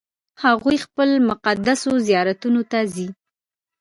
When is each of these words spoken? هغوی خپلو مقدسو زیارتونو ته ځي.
هغوی 0.43 0.77
خپلو 0.85 1.15
مقدسو 1.29 1.91
زیارتونو 2.07 2.61
ته 2.71 2.79
ځي. 2.93 3.07